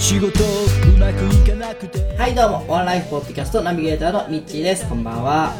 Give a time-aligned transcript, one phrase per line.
[0.00, 2.16] 仕事うまくいかなくて。
[2.16, 4.88] はいどうもワンライフポッドキャストナビゲーターのミッチーです。
[4.88, 5.52] こんばんは。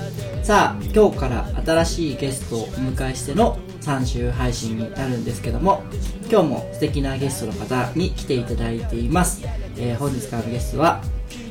[0.42, 5.82] さあ今日から新しいゲストをお迎えしての3週配信になるんですけども
[6.30, 9.42] 今日も素敵なゲストの方に来ていただいています、
[9.76, 11.02] えー本日からのゲストは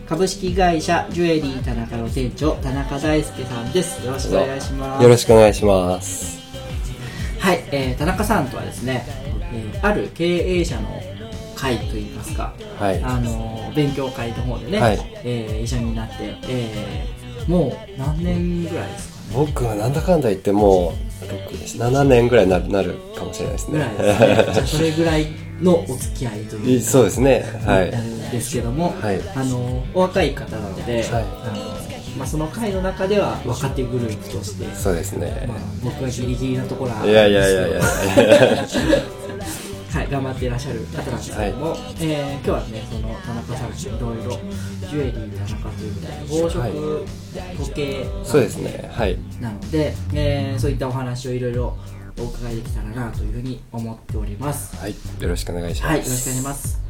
[0.08, 4.04] 株式会社ジュエリー田中の店長田中大輔さんです。
[4.04, 5.04] よろしくお願いします。
[5.04, 6.40] よろしくお願いします。
[7.40, 9.06] はい、えー田中さんとはですね、
[9.54, 11.02] えーある経営者の
[11.60, 16.16] 会といいますか、はいあのー勉強会の方でね、はいえー一緒になって、
[16.48, 19.46] えーもう何年ぐらいですかね？
[19.46, 23.86] 僕はなんだかんだ言ってもう、6 7年ぐらいになるなるかもしれないですぐね。
[23.98, 25.28] ですね じゃあそれぐらい
[25.62, 27.46] のお付き合いといいうそうですね。
[27.66, 27.98] はいな。
[27.98, 31.26] るんですけども、はいあのお若い方なので、はいあの
[32.18, 37.82] まあ、その会の中では若手グループとして、そうですねまあ。、僕はギリギリなところはいやいやいやいや。
[39.92, 44.32] はい、頑張っていらっしゃる方なんですけども、えー今日はね、その田中さんにいろいろ、
[44.88, 48.90] ジュエリー田中というみたいな宝飾時計そうですね。
[48.94, 49.18] はい。
[49.42, 51.76] なので、えーそういったお話をいろいろ
[52.20, 54.76] お伺いできたらなというふうに思っております。
[54.78, 54.92] はい。
[54.92, 55.92] よろしくお願いします。
[55.92, 56.82] はい、よろしくお願いします。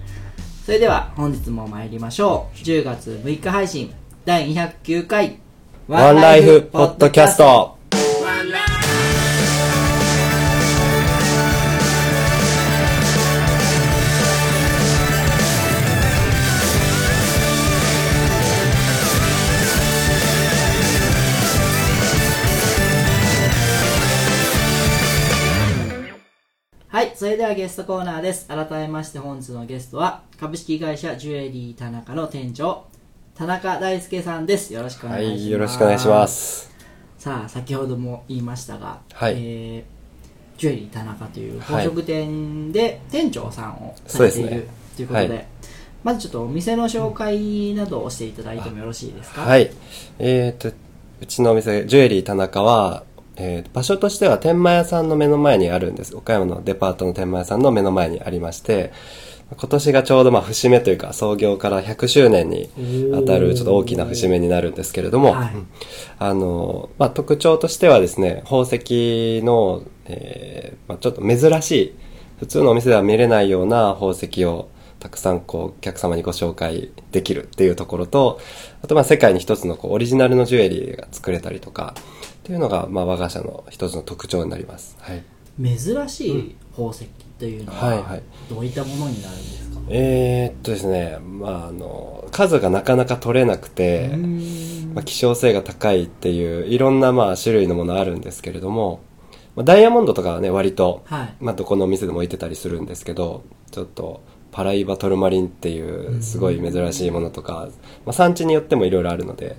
[0.65, 2.57] それでは本日も参りましょう。
[2.57, 3.93] 10月6日配信
[4.25, 5.39] 第209回
[5.87, 7.78] ワンライフポッドキャスト。
[26.99, 28.45] はい、それではゲストコーナーです。
[28.49, 32.87] 改めまして本日のゲストは株式会社ジュエリー田中の店長、
[33.35, 34.73] 田中大輔さんです。
[34.73, 35.39] よろしくお願いします。
[35.39, 35.49] はい。
[35.49, 36.27] よろしくお願いしま。
[36.27, 36.69] す。
[37.17, 44.67] さあ、先ほども言いましたが、はいえージュエリー田中というはい宝飾店で店長さんをされている、
[44.97, 45.45] ということで、はい
[46.03, 49.43] まずちょっとお店の紹介などをしていただいてもよろしいですか？
[49.43, 49.71] はい。
[50.19, 50.75] えーと、
[51.21, 53.05] うちのお店、ジュエリー田中は、
[53.39, 56.15] えー場所としては天満屋さんの目の前にあるんです。
[56.15, 58.91] 岡山のデパートの天満屋さんの目の前にありまして、
[59.55, 62.69] 今年がちょうどまあ節目というか創業から100周年に
[63.13, 65.53] 当たるちょっと大きな節目になるんですけれども、はい。
[65.55, 65.67] うん。
[66.19, 71.95] あの、まあ、特徴としてはですね、宝石の、えーまあ、ちょっと珍しい、
[72.39, 78.39] 普通のお店では見れないような宝石をたくさんこうお客様にご紹介できるっていうところと、
[78.83, 81.95] あとまあ世界に一つのこうオリジナルのジュエリーが作れたりとか、
[82.49, 84.97] っていうのがまあ我が社の一つの特徴になります。
[85.01, 85.23] はい。
[85.61, 87.05] 珍しい宝石
[87.37, 94.09] というのはどういったものになるんですか、えー、っとですね、まああの、数がなかなか取れなくて、
[94.95, 99.01] まあ、希少性が高いっていういろんなまあ種類のものあるんですけれども、
[99.55, 101.35] まあ、ダイヤモンドとかはね割と、はい。
[101.39, 107.67] まあ、どこのお店でも置いてたりするんですけどちょっとパライバトルマリンっていうすごい珍しいものとか、
[108.07, 109.57] まあ、産地によってもいろいろあるので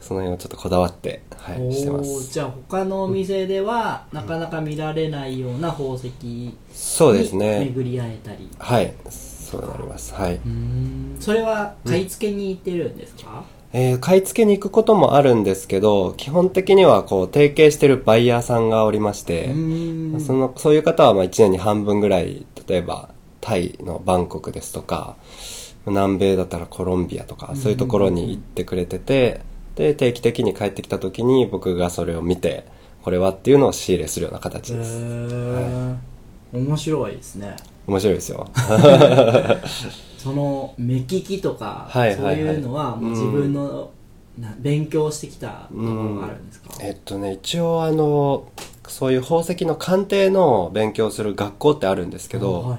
[0.00, 2.32] その辺をちょっとこだわって、はい、してます。
[2.32, 7.60] じゃあ他のお店ではなかなか見られないような宝石にそうですね。
[7.66, 8.48] 巡り合えたり。
[8.58, 8.94] はい。
[9.08, 10.14] そうなります。
[10.14, 10.40] はい。
[11.20, 19.46] それは買い付けに行ってるんですか、えー買い付けに行くこともあるんですけど基本的にはこう提携してるバイヤーさんがおりまして、
[20.18, 25.16] そのそういう方はまあ1年に半分ぐらい例えばタイのバンコクですとか
[25.86, 29.40] 南米だったらコロンビアとかそういうところに行ってくれてて
[29.74, 32.64] で定期的に帰ってきた時に僕がそれを見て
[33.02, 34.98] これはっていうのを仕入れするような形へです。
[34.98, 35.96] ー。
[36.52, 37.56] 面白いですね。
[37.86, 38.48] 面白いですよ。
[40.18, 42.36] その目利きとか、はいはいはい。
[42.36, 43.90] そういうのはもう自分の、
[44.38, 48.44] な勉強してきたところがあるんですか、えっとね一応あの
[48.86, 52.78] そういう宝石の鑑定の勉強する学校ってあるんですけど、はいはい。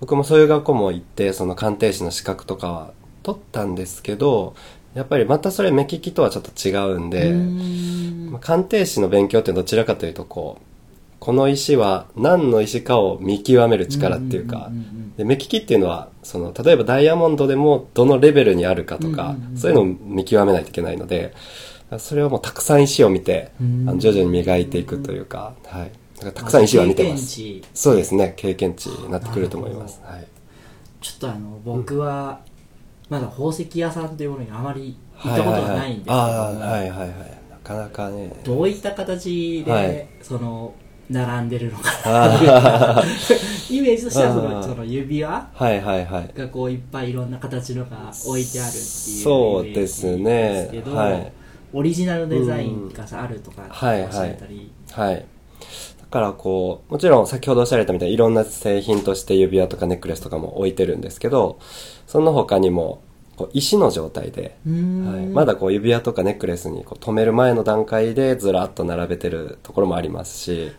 [0.00, 2.92] 僕もそういう学校も行ってその鑑定士の資格とかは
[3.22, 4.54] 取ったんですけど
[4.94, 10.64] やっぱりまたそれ目利きとはちょっと違うんで、鑑定士の勉強ってどちらかというとこう
[11.18, 14.70] この石は何の石かを見極める力っていうか、
[15.16, 21.34] 目利きっていうのはその例えばダイヤモンドでもどのレベルにあるかとか、うんうんうんそういうのを見極めないといけないので
[21.98, 23.52] それをもうたくさん石を見て、
[23.96, 27.40] 徐々に磨いていくというか、はい、だからたくさん石は見てます。
[27.72, 28.34] そうですね。
[28.36, 30.26] 経験値になってくると思います、はい、
[31.00, 32.40] ちょっとあの僕は
[33.08, 37.08] まだ宝石屋さんというものにあまり行ったことがないんですけども、ああはいはいはい。
[37.50, 38.32] なかなかね。
[38.44, 40.08] どういった形で、はい。
[40.22, 40.74] その
[41.10, 41.90] 並んでるのか。
[42.04, 43.02] あ
[43.70, 45.50] イメージとしてはそのその指輪？
[45.52, 46.30] はいはいはい。
[46.34, 48.82] がこういっぱいいろんな形のが置いてあるっていう
[49.22, 50.68] そうですね。
[50.70, 51.32] けど、はい。
[51.74, 55.16] オリジナルデザインがさあるとかはいはいおっしゃったり、はい。
[55.16, 55.24] だ
[56.14, 61.58] からこう、もちろん先ほどおっしゃられたみたいにいろんな製品として指輪とかネックレスとかも置いてるんですけど、
[62.06, 63.02] その他にも、
[63.36, 70.70] こう石の状態で、はい、まだこう指輪とかネックレスにこう止める前の段階でずらっと並べてるところもありますし、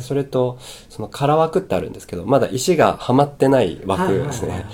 [0.00, 0.56] それと、
[0.88, 4.64] その空枠ってあるんですけど、まだ石がはまってない枠ですね。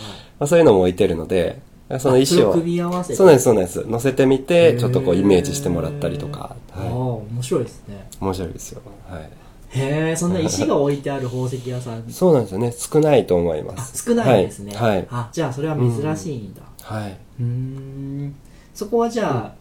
[0.47, 1.61] そういうのも置いてるので、
[1.99, 3.85] その石を、合わせてそうなんです、そうなんです。
[3.87, 6.91] 乗せてみへて、ーちょっとこうイメージしてもらったりとか、ああは
[7.33, 8.25] 面白いですねい。
[8.25, 8.83] 面白いですよ。
[9.09, 9.31] はい。
[9.75, 12.73] へえそんな石が置いてある宝石屋さんそうなんですよね。
[12.73, 14.05] 少ないと思いまあす。
[14.05, 14.97] 少ないんですね、はい。
[14.97, 15.07] はい。
[15.11, 17.19] あじゃあそれは珍しいんだはい。
[17.41, 18.35] うーん
[18.75, 19.55] そこはじゃあ、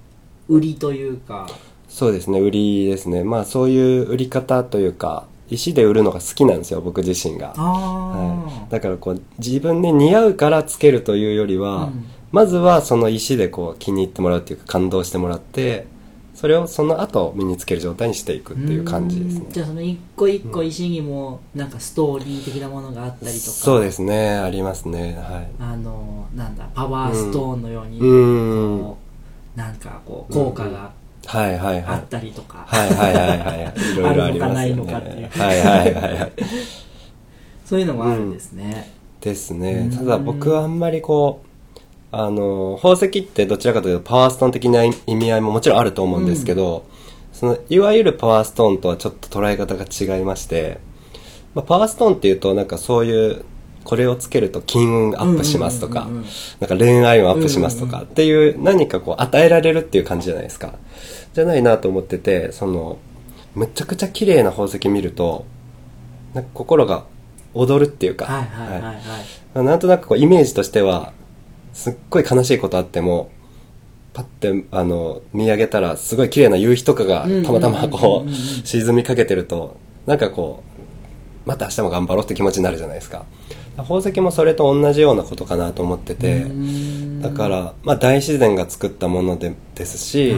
[0.48, 1.48] 売りというか
[1.88, 2.40] そうですね。
[2.40, 3.24] 売りですね。
[3.24, 7.54] まあそういう売り方というか、石で売るのが好きなんですよ、僕自身が。
[7.58, 8.72] ああ、はい。
[8.72, 15.86] だからこう、自分で似合うからつけるというよりは、うんまずはその石でこう気に入ってもらうっていうか感動してもらって、
[16.34, 19.46] それをその後身につける状態にしていくっていう感じですね。
[19.50, 24.38] じゃあその一個一個石にもなんかストーリー的なものがあったりとかそうですね。
[24.38, 25.18] ありますね。
[25.22, 25.48] はい。
[25.60, 28.96] あのなんだパワーストーンのように、うーん。
[29.56, 30.94] なんかこう効果が
[31.26, 32.08] はいはいはいあっ。
[32.08, 33.94] たりとか、はいはいはいはい。
[33.94, 34.76] いろいろありますよね。
[34.76, 36.32] あるのかないのかっていうはいはいはいはい。
[37.66, 39.60] そういうのもあるんですね、ですうん。
[39.60, 41.48] ねただ僕はあんまりこう、
[42.12, 46.86] あの、宝石ってどちらかというとパワーストーン的な意味合いももちろんあると思うんですけど、
[47.32, 50.80] その、いわゆるパワーストーンとはちょっと捉え方が違いまして、
[51.56, 53.46] まあ、パワーストーンっていうとなんかそういう、
[53.84, 56.26] これをつけると金運アップしますとかうんうんうんうん、
[56.60, 60.76] なんか恋愛運アップしますとかっていう何かこう与えられるっていう感じじゃないですか？
[61.34, 63.00] じゃないなと思ってて、その、
[63.56, 65.46] むちゃくちゃ綺麗な宝石見ると、
[66.36, 67.06] なんか心が
[67.56, 68.46] 踊るっていうか、
[69.56, 71.14] なんとなくこうイメージとしては、
[71.74, 73.30] すっごい悲しいことあっても、
[74.14, 80.64] パッて、あの、見上げたら、すごい綺麗な夕日とかがうん、たまたまこう沈みかけてると、なんかこ
[81.46, 83.26] う、また明日も頑張ろうって気持ちになるじゃないですか。
[83.78, 86.46] 宝石もそれと同じようなことかなと思ってて
[87.22, 90.36] だから、まあ大自然が作ったものでですし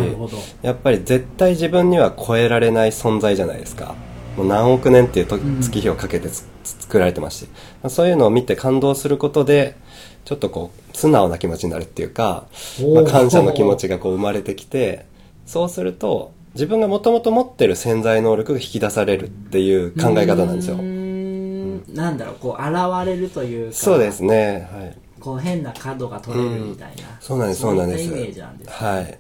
[0.62, 3.95] やっぱり絶対自分には超えられない存在じゃないですか。
[4.38, 5.27] もう何億年っていう
[5.62, 7.47] 月日をかけてつ作られてますし、
[7.89, 9.75] そういうのを見て感動することで、
[10.25, 12.45] ちょっとこう、素直な気持ちになるっていうか、
[12.93, 15.05] まあ、感謝の気持ちがこう生まれてきて、
[15.45, 20.81] そうすると、自分がもともと持ってる潜在能力が引き出されるっていう考え方なんですようー。
[20.81, 24.69] んなんだろうこう現れるというかそうですね。
[24.71, 24.97] はい。
[25.19, 28.03] こう変な角が取れるみたいな、そうなんです、そうなんです。
[28.03, 29.17] イメージなんですねはい。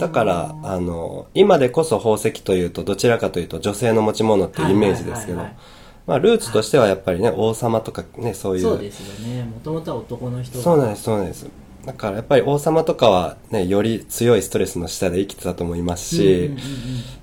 [0.00, 5.75] だから、あの、今でこそ宝石というと、どちらかというと女性の持ち物っていうイメージですけどはいはいはいはい、
[6.06, 8.62] まあ、ルーツとしてはやっぱりね、王様とかね、そういう。
[8.62, 11.46] そうですよねもともとは男の人がそうなんです、そうなんです。
[11.84, 16.50] だからやっぱり王様とかはね、より強いストレスの下で生きてたと思いますし、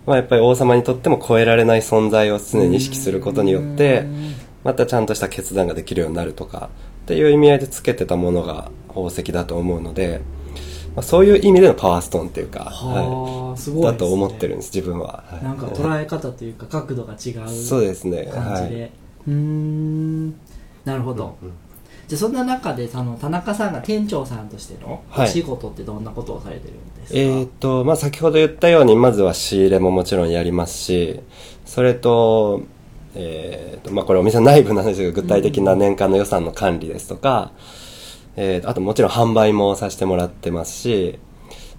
[0.05, 6.69] まあやっぱり王様にとっても超えられない存在を常に意識することによってうん、またちゃんとした決断ができるようになるとか、
[7.03, 10.21] っていう意味合いでつけてたものが宝石だと思うので、
[10.95, 13.91] まあ、そういう意味でのパワーストーンっていうか、はあすごいね。
[13.91, 15.23] だと思ってるんです、自分は。
[15.27, 15.43] はい。
[15.43, 18.29] なんか捉え方というか角度が違うそうですね。
[18.31, 18.89] 感じで、は
[19.27, 20.29] うーん。
[20.85, 21.35] なるほど、
[22.07, 25.29] じゃあそんな中でその田中さんが店長さんとしてのおはい。
[25.29, 31.21] 仕事ってどんなことをされてるんですか、えーっと、まあ、先ほど言ったように、まずは仕入れももちろんやりますし、
[31.65, 32.61] それと、
[33.15, 37.51] えーっと、まあ、これお店内部なんですけど、具体的な年間の予算の管理ですとか、
[38.35, 41.19] えーとあともちろん販売もさせてもらってますし、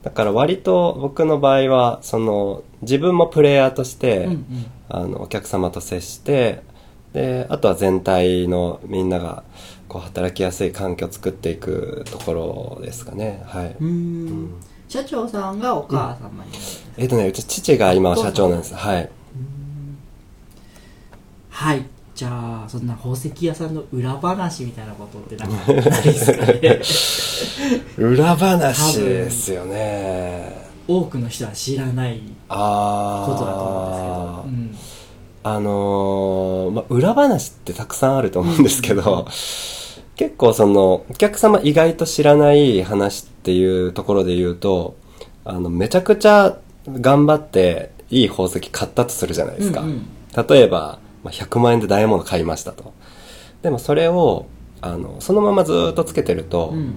[0.04, 6.62] だから割と僕の場合は、その、自分もプレイヤーとして、うんうんあの、お客様と接して、
[7.14, 9.44] で、あとは全体のみんなが、
[9.88, 13.42] こう、働きやすい環境を作っていくところですかね。
[13.46, 13.76] はい。
[13.80, 14.50] うーん
[14.90, 16.52] 社長さんがお母様になるん
[16.98, 18.74] えっとね、うち父が今は社長なんです。
[18.74, 19.10] はい。
[21.48, 22.28] はいじゃ
[22.64, 26.80] あそんな宝石屋さんの裏話みたいなことってなんかないですかね
[27.98, 30.64] 裏話ですよね。
[30.86, 34.84] 多くの人は知らないあことだと思あうんです
[35.42, 39.26] あのーまあ、裏話ってたくさんあると思うんですけど、
[40.16, 44.94] 結構その、お客様意外と知らない話っていうところで言うと、
[45.44, 46.56] あの、めちゃくちゃ
[46.88, 49.80] 頑張っていい宝石買ったとするじゃないですか。
[49.80, 50.06] うんうん。
[50.48, 52.92] 例えば、まあ、100万円でダイヤモンド買いましたと。
[53.62, 54.46] でもそれを、
[54.80, 56.94] あのそのままずーっとつけてると、うん。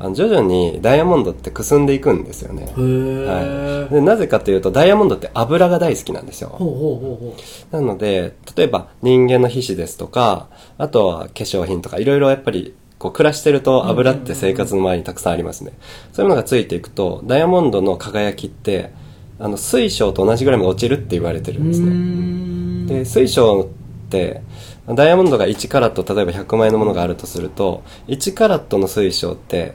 [0.00, 6.50] あの徐々にダイヤモンドってくすんでいくんですよね、はい、でなぜかというとダイヤモンドって油が大好きなんですよ。
[6.50, 7.36] ほうほうほうほ
[7.72, 10.48] なので例えば人間の皮脂ですとか
[10.78, 15.72] あとは化粧品とかいろいろやっぱりこう暮らしてると油って生活の前にたくさんありますね、
[16.12, 18.92] そういうのがついていくとダイヤモンドの輝きって
[19.40, 21.90] あの水晶と同じぐらいまで落ちるって言われてるんですね。
[21.90, 22.47] ん
[22.88, 24.42] で水晶って
[24.86, 29.74] ダイヤモンドが1カラット例えば100万円のものがあるとすると1カラットの水晶って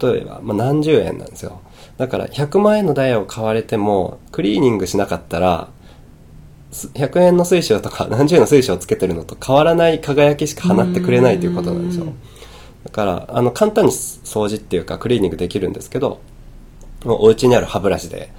[0.00, 1.60] 例えば、まあ、何十円なんですよ。
[1.96, 5.68] だから100万円のダイヤを買われてもクリーニングしなかったら
[6.70, 12.04] す100円の水晶とか 何十円の水晶をつけてるのと変わらない輝きしか放ってくれないということなんですよ。
[12.04, 12.14] うん。
[12.84, 16.20] だからあの簡単に掃除っていうかクリーニングできるんですけど
[17.04, 18.30] お家にある歯ブラシで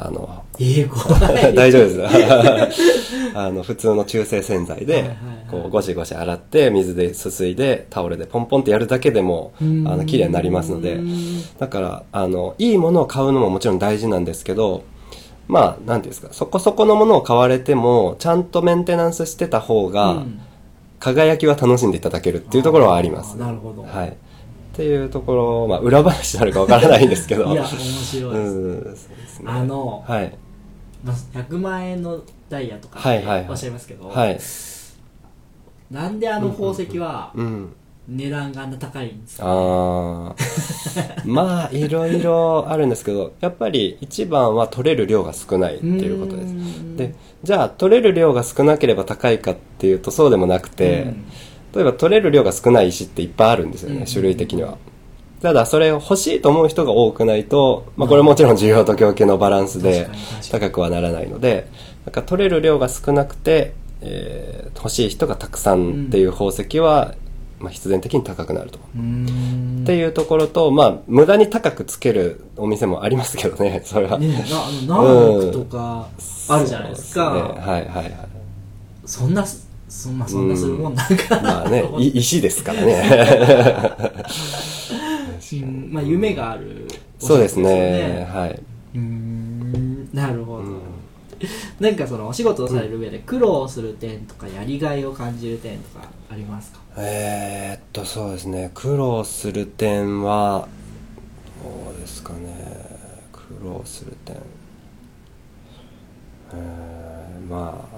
[0.00, 1.16] あのええ怖
[1.48, 1.54] い。
[1.56, 3.32] 大丈夫です。
[3.34, 5.16] あの普通の中性洗剤で、
[5.50, 9.84] こうゴシゴシ洗って水ですすいでタオルでポンポンってやるだけでもあうん。
[9.84, 10.94] の綺麗になりますので。
[10.94, 14.82] うんだからあのいいものを買うのももちろん大事なんですけど
[15.48, 20.40] まあ何ていうんですかそこそこのものを買われてもちゃんとメンテナンスしてた方が、うん。
[21.00, 23.36] 輝きは楽しんでいただけるっていうところはあります。
[23.36, 23.82] なるほど。
[23.84, 24.16] はい
[24.78, 27.52] っていうところ、まあ、裏話になるかわからないんですけど。
[27.52, 29.50] いや面白いです、うんそうですね。
[29.50, 30.38] あのはい。
[31.02, 33.46] まあ、100万円のダイヤとかはいはいはい。
[33.50, 34.38] おっしゃいますけど、はい。
[35.90, 37.74] なんであの宝石はうん
[38.06, 40.34] 値段があんな高いんですか、ああ
[41.26, 46.54] まあいろいろあるんですけどやっぱり一番は取れる量が少ないっていうことです。
[46.54, 46.96] うん。
[46.96, 51.24] でじゃあ取れる量が少なければ高いかっていうとそうでもなくて、うん
[51.78, 54.04] 例えば取れる量が少ない石っていっぱいあるんですよね、うん。
[54.06, 54.76] 種類的には。
[55.40, 60.10] ただそれを欲しいと思う人が多くないと、まあ、これはもちろん需要と供給のバランスで
[60.50, 61.68] 高くはならないので
[62.04, 67.14] なんか取れる量が少なくて、えー欲しい人がたくさんっていう宝石は、
[67.58, 68.78] まあ、必然的に高くなると。
[68.78, 68.82] っ
[69.84, 74.18] ていうところと、まあ、無駄に高くつけるお店もありますけどね、 それは。
[74.18, 76.08] ねなあの何億とか
[76.48, 77.72] あるじゃないですか、そうですね。
[77.72, 78.28] はいはいはい。
[79.04, 79.44] そんな
[79.88, 82.92] そんなそんなするもんなんかなまあね 石ですからね。
[85.52, 86.86] うんまあ夢がある
[87.18, 88.28] そうですね。
[88.30, 88.50] はい。
[88.94, 90.78] うーんなるほど、うん
[91.78, 96.80] なんかそのお仕事をされる上で苦労する点とかやりがいを感じる点とかありますか？
[96.96, 98.72] えーっと、そうですね。
[98.74, 100.66] 苦労する点は、
[101.62, 102.38] どうですかね。
[103.32, 104.34] 苦労する点。
[106.54, 107.97] えーまあ、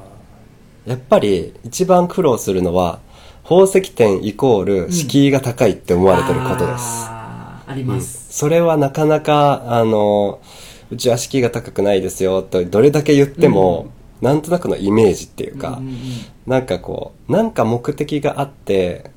[0.87, 3.01] やっぱり一番苦労するのは、
[3.45, 6.85] 宝石店イコール敷居が高いって思われてることです。
[7.09, 10.41] あります、それはなかなか、あの、
[10.91, 15.97] うちは敷居が高くないですよと、どれだけ言っても、なんとなくのイメージっていうか、うんうんうん。
[16.47, 19.11] なんかこう、なんか目的があって、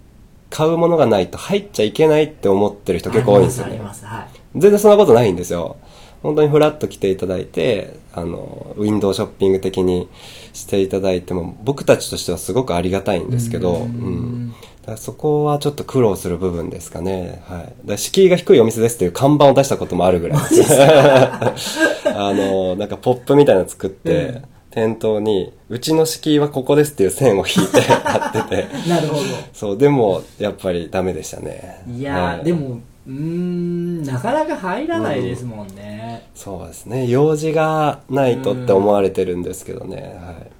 [0.49, 3.81] 買うものがないと入っちゃいけないって思ってる人結構多いんですよね。
[4.55, 5.77] 全然そんなことないんですよ。
[6.23, 10.07] 本当にフラッと来ていただいて、あの、ウィンドウショッピング的に
[10.53, 13.87] していただいても、僕たちとしてはすごくありがたいんですけど、ううん
[14.47, 14.53] ん。
[14.85, 17.43] だそこはちょっと苦労する部分ですかね。
[17.47, 17.73] はい。
[17.85, 20.73] だ敷居が低いお店ですっていう看板を出したこともあるぐらい です。
[20.81, 29.17] あの、なんかポップみたいなの作って、うん店頭に、うちの敷居はここですっていう線を引いて 貼ってて、なるほ
[29.53, 31.83] そう、でも、やっぱりダメでしたね。
[31.87, 37.07] どいやー、はいでもうーんなかなか入らないですもんね、そうですね。
[37.07, 40.51] 用事がないとって思われてるんですけどね、はい。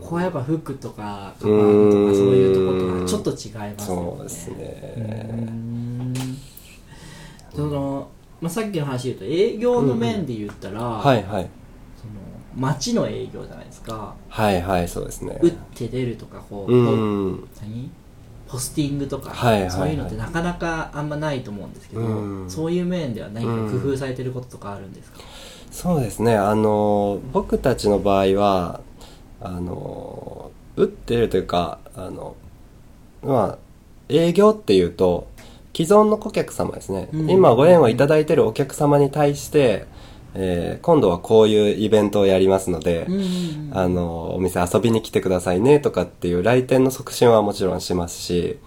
[0.00, 4.12] ここはやっぱ服とかカうバンとかそういうところとはちょっと違いますもんね。
[4.16, 5.34] そうですね。
[5.44, 6.14] ん。
[7.54, 8.08] その、
[8.40, 11.50] まあ、さっきの話で言うと営業の面で言ったら、はいはい。
[11.96, 12.12] その
[12.56, 14.14] 街の営業じゃないですか。
[14.30, 15.38] はいはいそうですね。
[15.42, 17.48] 打って出るとかこう、うん。
[17.60, 17.90] 何？
[18.48, 19.70] ポスティングとか、はいはいはい。
[19.70, 22.50] そういうのってなかなかあんまないと思うんですけど、うん。
[22.50, 25.18] そういう面では何か工夫されてることとかあるんですか、
[25.70, 26.34] そうですね。
[26.36, 28.80] あの僕たちの場合は
[29.40, 32.34] あの打ってるというかあの
[33.22, 33.58] まあ
[34.08, 35.28] 営業っていうと
[35.76, 37.30] 既存の顧客様ですね、うん。
[37.30, 39.86] 今ご縁をいただいてるお客様に対して、
[40.34, 43.70] えー今度はこういうイベントをやりますので、うんうんうん。
[43.72, 48.58] あの、お店遊びに来てくださいねとかっていう来店の促進はもちろんしますし、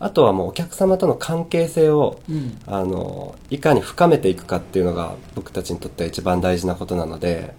[0.00, 2.58] あとはもうお客様との関係性を、うん。
[2.66, 7.54] あの、いかに深めていくかっていうのが僕たちにとっては一番大事なことなので、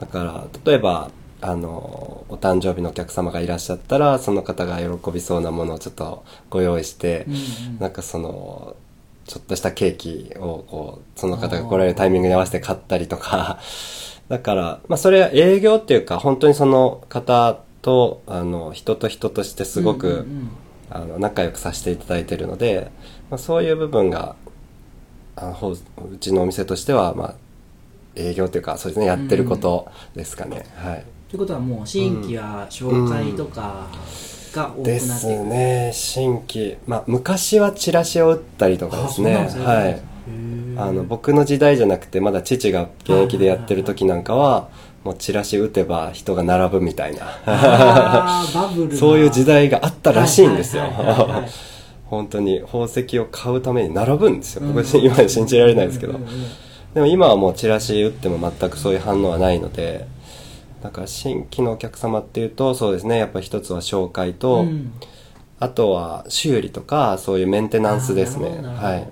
[0.00, 7.78] だから、例えば、あの、お誕生日のお客様がいらっしゃったら、その方が喜びそうなものをちょっとご用意して、うんうん。
[7.78, 8.76] なんかその、
[9.28, 13.60] ちょっとしたケーキをこう、その方が来られるタイミングに合わせて買ったりとか、
[14.28, 20.50] だから、まあそれは営業っていうか、本当にその方と、あの、人と人としてすごく、うんうん
[20.90, 22.90] あの仲良くさせていただいてるので、
[23.30, 24.36] まあ、そういう部分が
[25.36, 27.34] あのほううちのお店としては、まあ、
[28.16, 31.04] 営業というかそうですねやってることですかね、はい。
[31.28, 33.86] ということはもう新規は紹介とか
[34.58, 35.90] が多くなってですね。
[35.94, 36.76] 新規。
[36.86, 39.34] まあ昔はチラシを打ったりとかですね。
[39.36, 40.00] はい。
[40.76, 44.68] あの僕の時代じゃなくてまだ父が現役でやってる時なんかは
[45.02, 48.44] もうチラシ打てば人が並ぶみたいな。
[48.94, 50.84] そういう時代があったらしいんですよ。
[52.06, 54.62] 本当に宝石を買うために並ぶんですよ。
[54.66, 56.18] 僕うん今で信じられないですけど。
[56.94, 60.06] でも今はもうチラシ打っても全くそういう反応はないので
[60.82, 63.18] だから新規のお客様っていうとそうですね。
[63.18, 64.92] やっぱ一つは紹介と、うん。
[65.60, 68.60] あとは修理とかそういうメンテナンスですね。
[68.62, 69.08] はい。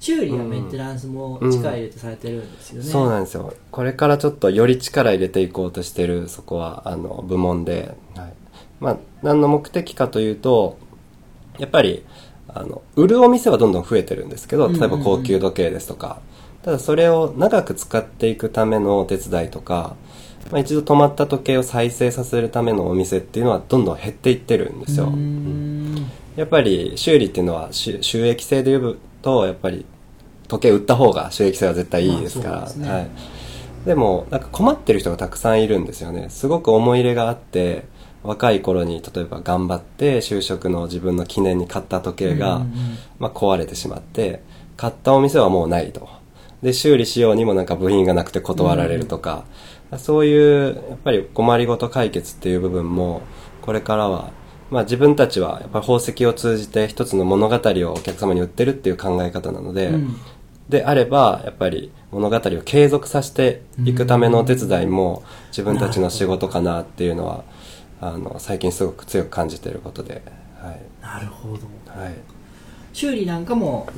[0.00, 3.52] 修理やメンテナンスも力入れてされてるんですよね、そうなんですよ。
[3.70, 8.32] これからちょっとより力入れていこうとしてるそこはあの部門で、はい、
[8.80, 10.78] まあ何の目的かというと
[11.58, 12.04] やっぱり
[12.46, 16.20] あの売るお店はどんどん増えてるんですけど例えば高級時計ですとか、
[16.62, 19.96] ただそれを長く使っていくためのお手伝いとか、
[20.50, 26.10] まあ、一度止まった時計を再生させるためのお店っていうのはどんどん減っていってるんですよ、うーん。
[26.36, 29.84] やっぱり修理っていうのは収収益性で言うとやっぱり
[30.46, 32.88] 時計売った方が収益性は絶対いいですから、まあですね。
[32.90, 33.08] はい、
[33.84, 36.30] でもなんか困ってる人がたくさんいるんですよね。
[36.30, 37.84] すごく思い入れがあって
[38.22, 42.72] 若い頃に例えば頑張って就職の自分の記念に買った時計が、うんうんうん。
[43.18, 44.42] まあ、壊れてしまって
[44.76, 46.08] 買ったお店はもうないと。
[46.62, 49.44] で修理しようにもなんか部品がなくて断られるとか、
[49.96, 53.22] そういうやっぱり困りごと解決っていう部分も
[53.62, 54.30] これからは、
[54.70, 60.16] まあ、自分たちはやっぱり宝石を通じて一つの物語をお客様に売ってるっていう考え方なので、うん。
[60.68, 67.44] であればやっぱり物語を継続させていくためのお手伝いも自分たちの仕事かなっていうのは
[68.02, 70.22] あの最近すごく強く感じていることで、
[70.60, 70.80] はい。
[71.00, 71.62] なるほど。
[71.86, 72.14] はい、
[72.92, 73.88] 修理なんかも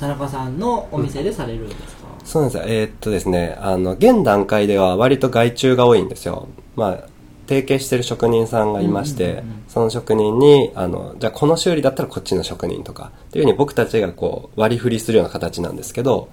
[0.00, 2.64] 田中さんのお店でされるんですか、そうなんですよ。
[2.66, 6.48] えーっとですね、あの、現段階では割と外注が多いんですよ。
[6.74, 7.08] まあ、
[7.46, 16.30] 提携してる職人さんがいまして、その職人に、あの、じゃあこの修理だったらこっちの職人とか、っていうふうに僕たちがこう、割り振りするような形なんですけど、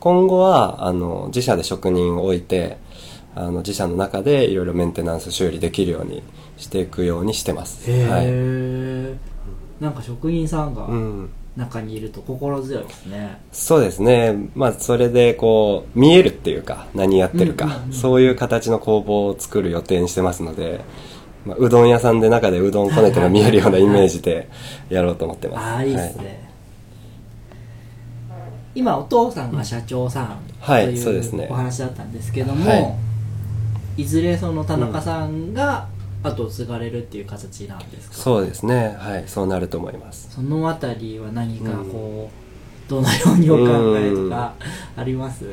[0.00, 2.78] 今後は、あの、自社で職人を置いて、
[3.34, 6.22] あの、自社の中でいろいろメンテナンス修理できるように
[6.56, 7.88] していくようにしてます。
[7.90, 8.24] へはい。
[8.26, 9.16] え、
[9.80, 11.30] なんか職人さんがうん。
[11.58, 14.48] 中にいると心強いですね、そうですね。
[14.54, 20.80] まあ、それで、こう、見えるっていうか、何やってるか、うんうんうんそういう形の工房を作る予定にしてますので、
[21.44, 24.48] まあ、うどん屋さんで中でうどんこねてるの見えるようなイメージで
[24.88, 25.64] やろうと思ってます。
[25.64, 26.48] ああいいですね、
[28.74, 31.44] 今お父さんが社長さんとはいそうですね。
[31.44, 32.76] いうお話だったんですけども、、は
[33.96, 35.88] いずれその田中さんが
[36.22, 38.96] 後を継がれるっていう形なんですか、そうですね。
[38.98, 39.24] はい。
[39.26, 40.28] そうなると思います。
[40.34, 42.30] そのあたりは何かこ
[42.86, 44.54] う、どのようにお考えとか
[44.96, 45.46] あります？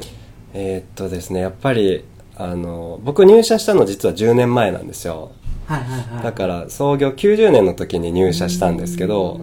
[0.54, 2.04] えーっとですね、やっぱり、
[2.36, 5.32] あの、僕入社したの実は10年前なんですよ。
[5.68, 6.24] はいはいはい。
[6.24, 9.42] だから創業90年の時に入社したんですけど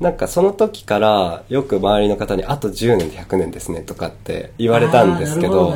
[0.00, 5.74] なんかその時からよく周りの方にあと10年で100年ですねとかって言われたんですけど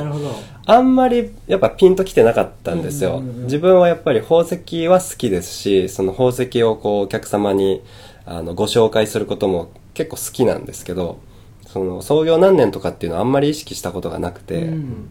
[0.66, 3.20] あんまりやっぱピンときてなかったんですよ。
[3.20, 7.82] 自分はやっぱり宝石は好きですしその宝石をこうお客様に
[8.24, 11.20] あのご紹介することも結構好きなんですけど
[11.66, 15.10] その創業何年とかっていうのはあんまり意識したことがなくて、うん。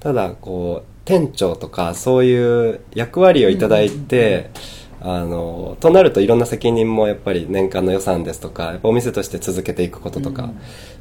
[0.00, 4.50] ただこう店長とかそういう役割をいただいて、
[5.00, 10.50] あのとなるといろんな責任もやっぱり年間の予算ですとかやっぱお店として続けていくこととか、うん。
[10.50, 10.52] っ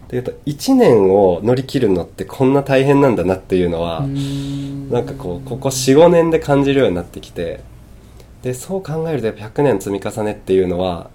[0.10, 4.89] ていうと1年を乗り切るのってこんな大変なんだなっていうのは、うん。
[4.89, 7.60] なんかこうここ45年で感じるようになってきて
[8.41, 11.12] でそう考えるとやっぱ100年積み重ねっていうのは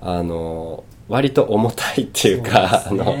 [0.00, 3.02] あの割と重たいっていうかそうね。
[3.02, 3.16] あの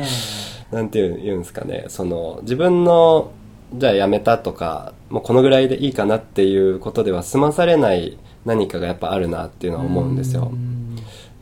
[0.72, 3.30] なんていうん言うんですかねその自分の
[3.74, 10.50] じゃあやめたとかもうこのぐらいでいいかなっていうことでは済まされない何かがやっぱあるなっていうのは思うんですよ。
[10.52, 10.82] うん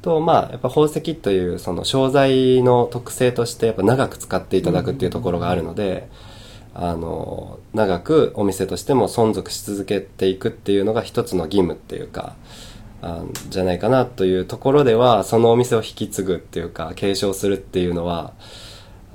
[0.02, 6.08] とまあやっぱ宝石というその商材の特性としてやっぱ長く使っていただくっていうところがあるので、
[6.74, 12.36] あの長くお店としても存続し続けていくっていうのが一つの義務っていうか
[13.02, 18.32] あじゃないかなというところではそのお店を引き継ぐっていうか継承するっていうのは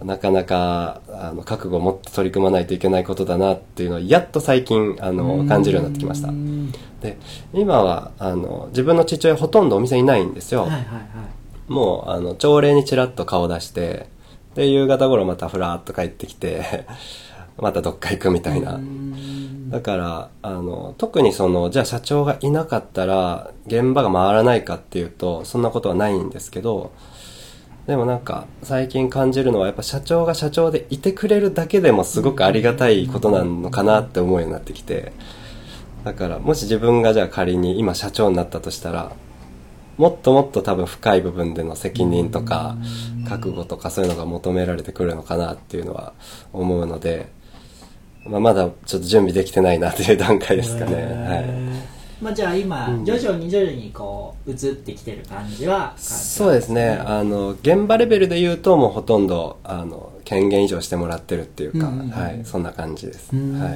[0.03, 6.29] なかなかあの覚悟を持って取り組まないといけないことだなっていうのをやっと最近あの感じるようになってきました。
[6.29, 7.17] うんで
[7.53, 11.71] 今はあの自分の父親ほとんどお店にないんですよ、はいはいはい。
[11.71, 14.07] もうあの朝礼にちらっと顔出して
[14.55, 16.85] で夕方頃またふらーっと帰ってきて
[17.57, 18.75] またどっか行くみたいな。
[18.75, 19.69] うん。
[19.69, 26.91] だから、あの、特にその、じゃあ社長がいなかったら、現場が回らないかっていうと、そんなことはないんですけど、
[27.87, 35.11] でもなんか、最近感じるのは、やっぱ社長が社長でいてくれるだけでもすごくありがたいことなのかなって思うようになってきて、
[36.03, 39.11] だから、もし自分がじゃあ仮に今社長になったとしたら、
[39.97, 42.75] もっともっと多分深い部分での責任とか、
[43.29, 46.13] 覚悟とかそういうのが求められてくるのかなっていうのは
[46.53, 47.27] 思うので、
[48.25, 50.95] まあ、まだちょっと準備できてないなという段階ですかね。
[50.95, 51.94] はい。
[52.21, 57.01] まあじゃあ今、うん徐々に徐々にこう移ってきてる感じはそうですね。
[57.05, 62.41] あの、現場レベルで言うともうほとんど、あの、権限以上してもらってるっていうか、うんうんうんはい。
[62.45, 63.29] そんな感じです。
[63.33, 63.73] うーんはい。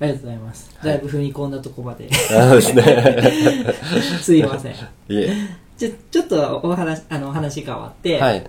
[0.00, 3.72] ありがとうございます、はいだいぶ踏み込んだとこまでそうですね。
[4.20, 4.76] すいませんい
[5.10, 5.32] え。
[5.78, 8.44] ちょちょっとお話あの話変わって、はい。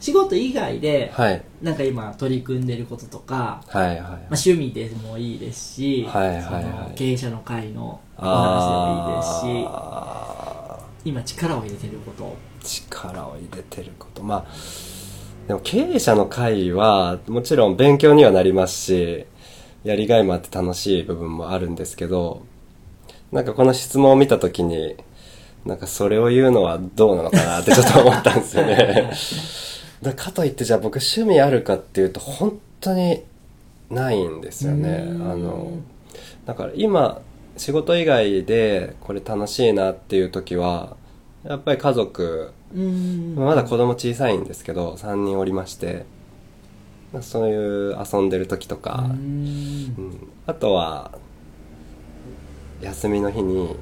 [0.00, 1.42] 仕事以外で、はい。
[1.62, 3.86] なんか今取り組んでることとか、はい。
[3.88, 3.98] はい。
[3.98, 14.22] まあ、趣味でもいいですし、はいはいはい経営者の会のお話でもいいですしあ今力を入れてることー力を入れてること。
[14.22, 14.44] まあ、
[15.48, 19.26] でも経営者の会は、もちろん勉強にはなりますし、
[19.84, 22.42] やりがいもあって楽しい部分もあるんですけど、
[23.32, 24.96] なんかこの質問を見たときに、
[25.64, 29.10] なんかそれを言うのはどうなのかなってちょっと思ったんですよね。
[30.02, 33.22] だかといってじゃあ僕趣味あるかっていうと本当に
[33.90, 35.06] ないんですよね。
[35.08, 35.72] あの、
[36.46, 37.20] だから今
[37.56, 40.96] 仕事以外でこれ楽しいなっていう時は、
[41.44, 42.52] やっぱり家族、
[43.36, 46.06] まだ子供小さいんですけど、3人おりまして、
[47.12, 50.28] まあそういう遊んでる時とか、うん。
[50.46, 51.12] あとは
[52.80, 53.76] 休みの日に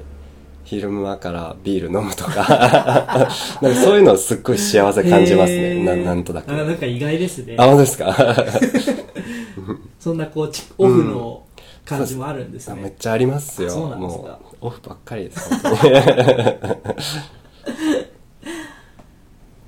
[0.69, 2.35] 昼間からビール飲むとか。
[3.61, 5.83] なんかそういうのすっごい幸せ感じますね、へー。
[5.83, 6.51] ななんとなく。
[6.51, 7.55] あなんか意外ですね。
[7.57, 8.15] あ本当ですか？
[9.99, 11.41] そんなこうちオフの
[11.85, 13.69] 感じもあるんですあめっね、ちゃありますよ。
[13.71, 14.39] そうなんですか。
[14.61, 15.49] オフばっかりです。
[15.49, 15.93] 本当に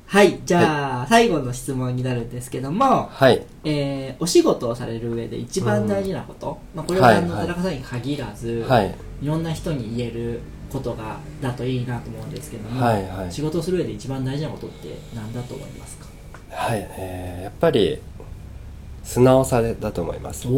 [0.06, 3.42] はいじゃあ、最後の質問になるんですけども、はい。
[3.64, 7.48] えーお仕事をされる上で一番大事なこと、まあ、これはあの、はいはい。
[7.48, 8.94] 田中さんに限らず、はい。
[9.24, 13.32] いろんな人に言えることがだといいなと思うんですけども、はいはい。
[13.32, 16.06] 仕事をする上で一番大事なことって何だと思いますか？
[16.50, 18.00] はい、えーやっぱり
[19.04, 20.48] 素直さでだと思います。
[20.48, 20.52] お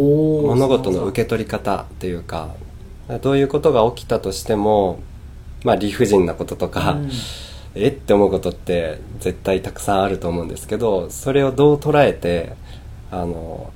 [0.47, 2.56] 物事の受け取り方っていうか
[3.21, 4.99] どういうことが起きたとしても
[5.63, 7.12] まあ理不尽なこととか、うん。
[7.76, 12.54] えって思うことって絶対たくさんあると思うんですけどそれをどう捉えて
[13.10, 13.71] あの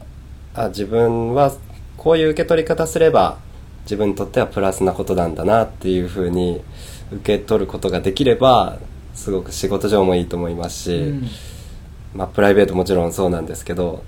[0.54, 1.52] あ自分は
[1.98, 3.40] こういう受け取り方すれば
[3.88, 6.62] 自分にとってはプラスなことなんだなっていうふうに
[7.12, 8.78] 受け取ることができれば
[9.16, 11.28] すごく仕事上もいいと思いますし、うん。
[12.14, 14.04] まあ、プライベートもちろんそうなんですけど、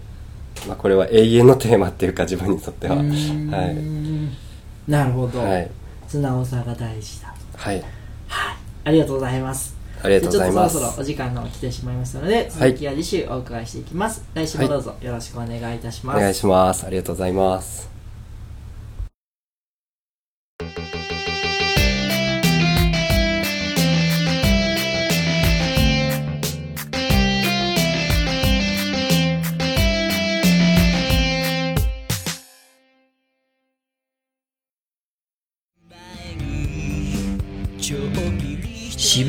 [0.67, 2.95] まあ、これは永遠のテーマっていうか自分にとっては。
[2.95, 4.91] うはい。
[4.91, 5.71] なるほど、はい。
[6.07, 7.33] 素直さが大事だ。
[7.55, 7.83] はい。
[8.83, 9.79] ありがとうございます。
[10.01, 10.77] ありがとうございます。
[10.77, 16.85] じゃあちょっとそろそろお時間が来てしまいましたので続きは次週お伺いしていきます、来週もどうぞよろしくお願いいたします、お願いします。
[16.85, 17.98] ありがとうございます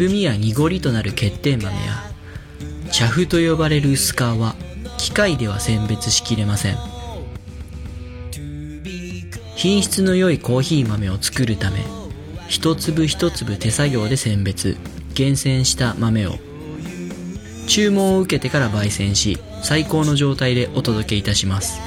[0.01, 2.11] 渋みや濁りとなる欠点豆や
[2.91, 4.57] 茶粉と呼ばれる薄皮は
[4.97, 6.79] 機械では選別しきれません。
[9.57, 11.85] 品質の良いコーヒー豆を作るため
[12.49, 14.79] 一粒一粒手作業で選別
[15.13, 16.37] 厳選した豆を。
[17.67, 21.79] 注文を受けてから焙煎し最高の状態でお届けいたします。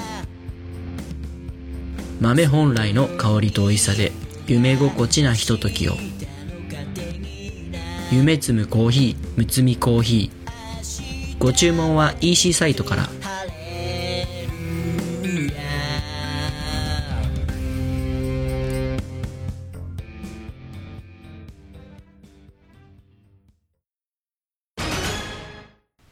[2.21, 4.11] 豆本来の香りと美味しさで
[4.45, 5.97] 夢心地なひとときを。
[8.13, 11.39] 夢摘むコーヒーむつみコーヒー。
[11.39, 13.09] ご注文は EC サイトから。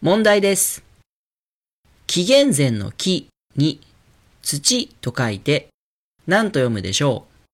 [0.02, 0.84] 問題です。
[2.08, 3.80] 紀元前の木に
[4.42, 5.68] 土と書いて
[6.26, 7.48] 何と読むでしょう。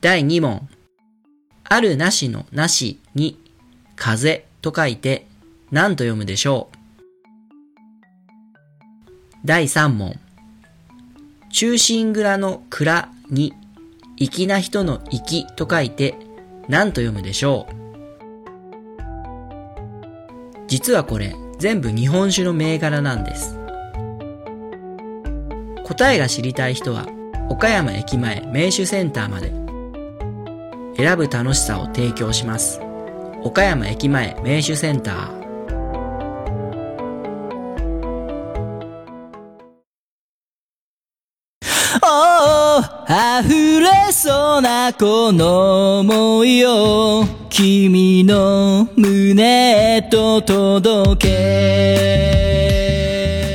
[0.00, 0.68] 第2問。
[1.72, 3.38] あるなしのなしに
[3.94, 5.28] 風と書いて
[5.70, 6.76] 何と読むでしょう。
[9.44, 10.18] 第3問。
[11.52, 13.54] 中心蔵の蔵に
[14.16, 16.16] 粋な人の粋と書いて
[16.66, 17.74] 何と読むでしょう。
[20.66, 23.56] 実はこれ全部日本酒の銘柄なんです。
[25.84, 27.06] 答えが知りたい人は
[27.48, 29.69] 岡山駅前名手センターまで。
[31.00, 32.78] 選ぶ楽しさを提供します。
[33.42, 35.40] 岡山駅前名手センター。
[43.42, 51.28] 溢れそうなこの想いを君の胸へと届け。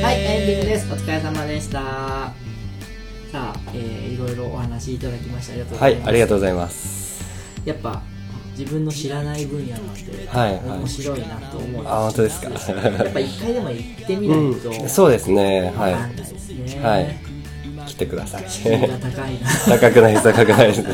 [0.02, 0.92] はいエンディングです。
[0.92, 2.46] お疲れ様でした。
[3.36, 7.05] さあ、えー、いろいろお話いただきましてありがとうござます、はいいありがとうございます
[7.66, 8.02] やっぱ
[8.56, 10.78] 自分の知らない分野なんで、はいはい。
[10.78, 11.86] 面白いなと思う。
[11.86, 12.48] あ本当ですか。
[12.48, 15.72] やっぱ一回でも行ってみないと、うん、そうですね。
[15.76, 15.92] はい。
[15.92, 17.18] ね、いはい。
[17.86, 18.44] 来てください。
[19.68, 20.82] 高くないです高くないです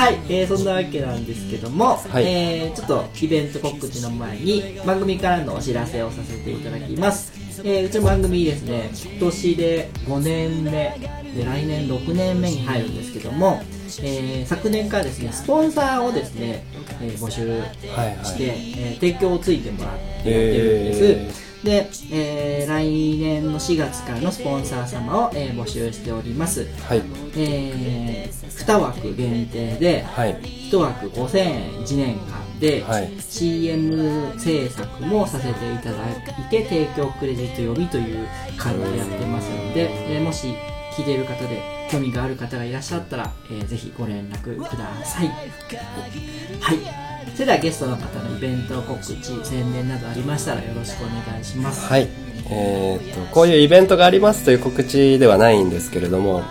[0.00, 2.24] はい、えー、そんなわけなんですけども、はい。
[2.24, 8.90] えー、ちょっとイベント告知の前に番組からのお知らせをさせていただきます、えー、うちの番組ですね。
[8.92, 11.20] 今年で5年目。
[11.34, 13.62] で来年6年目に入るんですけども、
[14.02, 16.64] えー、昨年からですねスポンサーをですね、
[17.00, 18.16] えー募集して、はいはい。
[18.16, 26.66] えー提供をついてもらってやってるんです、えで、えー来年の4月からのスポンサー様を、えー募集しております。
[26.88, 27.02] はい。
[27.36, 30.34] えー、2枠限定ではい。
[30.42, 40.54] 1枠5000円1年間で、はい CM 制作もさせていただいて提供クレジット読みという感じでやってますので、えーもし
[40.92, 52.08] 聞いている方で興味がある方がいらっしゃったら、えーぜひご連絡くださいはいそれではゲストの方のイベント告知宣伝などありましたらよろしくお願いしますはい。
[52.52, 56.42] えーっと、こういうイベントがありますという告知ではないんですけれども、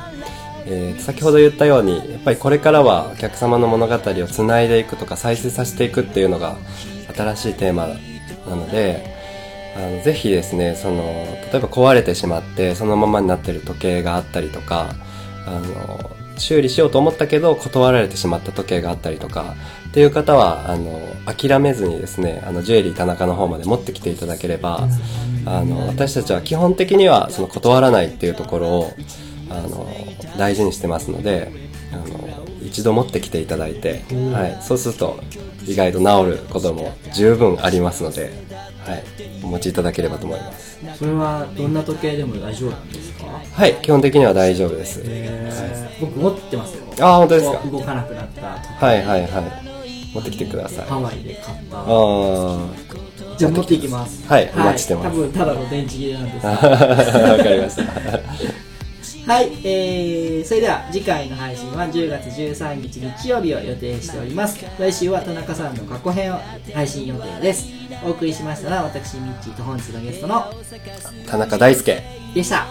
[0.66, 6.58] えー先ほど言ったように、やっぱりこれからはお客様の物語をつないでいくとか再生させていくっていうのが
[7.16, 7.88] 新しいテーマ
[8.48, 9.16] なので、
[9.76, 11.04] あのぜひですね、その、
[11.52, 14.90] 例えば壊れてしまってそのままになってる時計があったりとか、
[15.46, 19.56] あの、修理しようと思ったけど断られてしまった時計があったりとか
[19.90, 24.88] っていう方はあの諦めずにですねあのジュエリー田中の方まで持ってきていただければ
[25.46, 28.94] あの私たちは基本的にはその断らないっていうところを
[29.50, 29.88] あの
[30.38, 31.52] 大事にしてますので
[31.92, 32.06] あの
[32.64, 35.20] 一度持ってきていただいて、はい、そうすると
[35.66, 38.32] 意外と治ることも十分ありますので、
[38.86, 39.04] はい、
[39.44, 40.70] お持ちいただければと思います。
[40.98, 43.26] それはどんな時計でも大丈夫なんですか？
[43.26, 43.76] はい。
[43.82, 45.02] 基本的には大丈夫です。
[45.04, 46.06] えー。
[46.06, 46.84] 僕持ってますよ。
[47.02, 47.60] ああ本当ですか？
[47.70, 50.14] 動かなくなったはいはいはい。
[50.14, 50.86] 持ってきてください。
[50.88, 51.78] ハワイで買った。
[51.78, 52.68] ああ
[53.38, 54.28] じゃあ持っていきます。
[54.28, 54.52] はい。
[54.54, 55.08] お待ちしてます。
[55.08, 56.46] 多分ただの電池切れなんです。
[56.48, 57.84] わがかりました
[59.30, 64.66] はい、えー、それでは次回の配信は10月13日日曜日を予定しております。
[64.80, 66.40] 来週は田中さんの過去編を
[66.74, 67.68] 配信予定です。
[68.04, 70.52] お送りしましたのは私ミッチーと本日のゲストの
[71.28, 72.02] 田中大輔。
[72.34, 72.66] でした。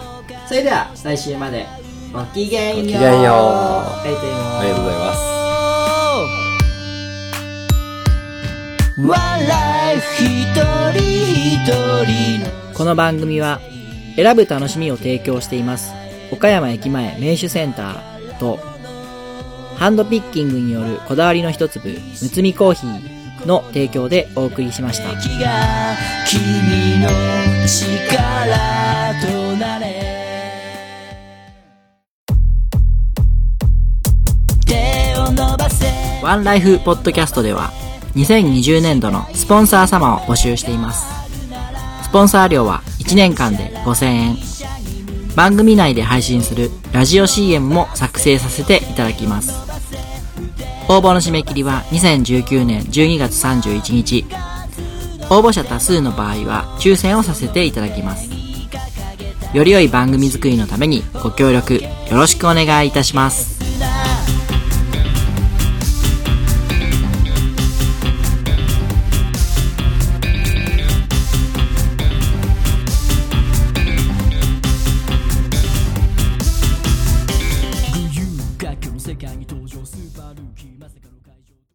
[0.49, 1.65] それでは来週まで。
[2.11, 2.85] ごきげんよう。
[2.87, 3.13] ごきげんよう。
[3.15, 4.17] ありが
[4.75, 5.21] とうございます
[12.77, 13.61] この番組は
[14.17, 18.59] 選ぶ楽しみを提供しています岡山駅前名手センターと
[19.77, 21.97] ハンドピッキングによるこだわりの一粒む
[22.29, 25.09] つみコーヒーの提供でお送りしました。
[26.27, 27.09] 君の
[27.65, 30.09] 力となれ。
[36.21, 37.71] ワンライフポッドキャストでは
[38.15, 41.07] 2020年度のスポンサー様を募集しています。
[42.03, 44.35] スポンサー料は1年間で5000円
[45.35, 49.53] 番組内で配信するラジオ CM も作成させていただきます。
[50.87, 54.25] 応募の締め切りは2019年12月31日。
[55.29, 58.29] 応募者多数の場合は抽選をさせていただきます。
[59.53, 63.58] より良い番組作りのためにご協力よろしくお願いいたします。